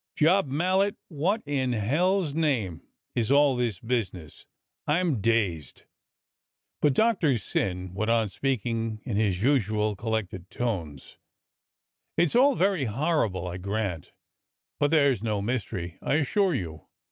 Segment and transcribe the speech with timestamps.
[0.15, 2.81] "Job Mallet, what in hell's name
[3.13, 4.45] is all this business.f^
[4.91, 5.83] I'm dazed."
[6.81, 11.19] But Doctor Syn went on speaking in his usual col lected tones:"
[12.17, 14.11] It's all very horrible, I grant,
[14.79, 16.87] but there's no mystery, I assure you.